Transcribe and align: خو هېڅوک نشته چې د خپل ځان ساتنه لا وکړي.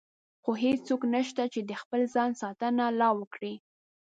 خو 0.43 0.51
هېڅوک 0.63 1.01
نشته 1.13 1.43
چې 1.53 1.59
د 1.69 1.71
خپل 1.81 2.01
ځان 2.13 2.31
ساتنه 2.41 2.83
لا 2.99 3.09
وکړي. 3.19 3.53